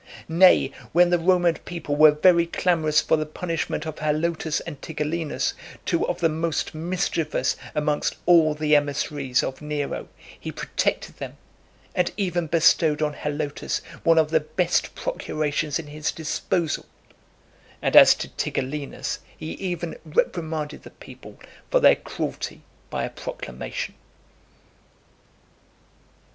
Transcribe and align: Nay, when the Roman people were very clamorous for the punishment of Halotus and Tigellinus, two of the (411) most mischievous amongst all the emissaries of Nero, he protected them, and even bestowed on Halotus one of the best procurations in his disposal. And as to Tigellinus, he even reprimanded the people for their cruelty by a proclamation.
Nay, 0.27 0.71
when 0.93 1.11
the 1.11 1.19
Roman 1.19 1.53
people 1.53 1.95
were 1.95 2.09
very 2.09 2.47
clamorous 2.47 2.99
for 3.01 3.17
the 3.17 3.25
punishment 3.27 3.85
of 3.85 3.99
Halotus 3.99 4.59
and 4.61 4.81
Tigellinus, 4.81 5.53
two 5.85 6.07
of 6.07 6.15
the 6.15 6.19
(411) 6.27 6.41
most 6.41 6.73
mischievous 6.73 7.55
amongst 7.75 8.15
all 8.25 8.55
the 8.55 8.75
emissaries 8.75 9.43
of 9.43 9.61
Nero, 9.61 10.07
he 10.39 10.51
protected 10.51 11.17
them, 11.17 11.37
and 11.93 12.11
even 12.17 12.47
bestowed 12.47 13.03
on 13.03 13.13
Halotus 13.13 13.81
one 14.03 14.17
of 14.17 14.31
the 14.31 14.39
best 14.39 14.95
procurations 14.95 15.77
in 15.77 15.85
his 15.85 16.11
disposal. 16.11 16.87
And 17.79 17.95
as 17.95 18.15
to 18.15 18.27
Tigellinus, 18.27 19.19
he 19.37 19.51
even 19.51 19.99
reprimanded 20.03 20.81
the 20.81 20.89
people 20.89 21.39
for 21.69 21.79
their 21.79 21.95
cruelty 21.95 22.63
by 22.89 23.03
a 23.03 23.09
proclamation. 23.11 23.93